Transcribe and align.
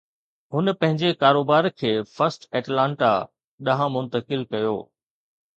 هن 0.53 0.65
پنهنجي 0.79 1.11
ڪاروبار 1.23 1.67
کي 1.81 1.91
فرسٽ 2.15 2.49
ائٽلانتا 2.59 3.11
ڏانهن 3.69 3.95
منتقل 3.99 4.47
ڪيو 4.57 4.77